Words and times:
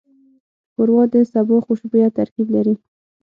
ښوروا 0.73 1.03
د 1.13 1.15
سبو 1.31 1.55
خوشبویه 1.65 2.09
ترکیب 2.17 2.47
لري. 2.55 2.75